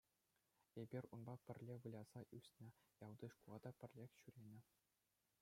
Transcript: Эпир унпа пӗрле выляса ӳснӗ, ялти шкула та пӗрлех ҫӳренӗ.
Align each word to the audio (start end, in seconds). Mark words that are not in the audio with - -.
Эпир 0.81 1.03
унпа 1.13 1.35
пӗрле 1.45 1.75
выляса 1.83 2.21
ӳснӗ, 2.39 2.67
ялти 3.07 3.25
шкула 3.33 3.57
та 3.65 3.71
пӗрлех 3.79 4.11
ҫӳренӗ. 4.19 4.59